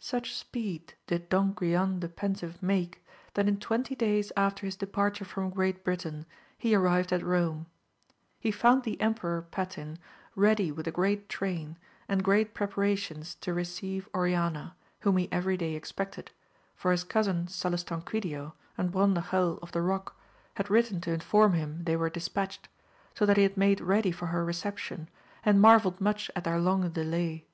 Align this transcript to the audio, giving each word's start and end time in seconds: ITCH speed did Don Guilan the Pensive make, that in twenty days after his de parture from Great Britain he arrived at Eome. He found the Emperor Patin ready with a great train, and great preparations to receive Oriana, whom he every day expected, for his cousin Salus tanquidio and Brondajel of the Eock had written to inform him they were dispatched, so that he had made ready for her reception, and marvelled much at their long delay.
ITCH 0.00 0.34
speed 0.34 0.94
did 1.08 1.28
Don 1.28 1.52
Guilan 1.52 2.00
the 2.00 2.08
Pensive 2.08 2.62
make, 2.62 3.04
that 3.34 3.46
in 3.46 3.60
twenty 3.60 3.94
days 3.94 4.32
after 4.34 4.64
his 4.64 4.76
de 4.76 4.86
parture 4.86 5.26
from 5.26 5.50
Great 5.50 5.84
Britain 5.84 6.24
he 6.56 6.74
arrived 6.74 7.12
at 7.12 7.20
Eome. 7.20 7.66
He 8.40 8.50
found 8.50 8.82
the 8.84 8.98
Emperor 8.98 9.42
Patin 9.42 9.98
ready 10.34 10.72
with 10.72 10.86
a 10.86 10.90
great 10.90 11.28
train, 11.28 11.76
and 12.08 12.24
great 12.24 12.54
preparations 12.54 13.34
to 13.42 13.52
receive 13.52 14.08
Oriana, 14.14 14.74
whom 15.00 15.18
he 15.18 15.30
every 15.30 15.58
day 15.58 15.74
expected, 15.74 16.30
for 16.74 16.90
his 16.90 17.04
cousin 17.04 17.46
Salus 17.46 17.84
tanquidio 17.84 18.54
and 18.78 18.90
Brondajel 18.90 19.58
of 19.60 19.72
the 19.72 19.80
Eock 19.80 20.12
had 20.54 20.70
written 20.70 20.98
to 21.02 21.12
inform 21.12 21.52
him 21.52 21.84
they 21.84 21.94
were 21.94 22.08
dispatched, 22.08 22.70
so 23.14 23.26
that 23.26 23.36
he 23.36 23.42
had 23.42 23.58
made 23.58 23.82
ready 23.82 24.12
for 24.12 24.28
her 24.28 24.46
reception, 24.46 25.10
and 25.44 25.60
marvelled 25.60 26.00
much 26.00 26.30
at 26.34 26.44
their 26.44 26.58
long 26.58 26.88
delay. 26.88 27.44